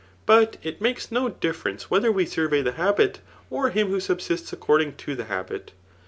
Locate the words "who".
3.89-3.99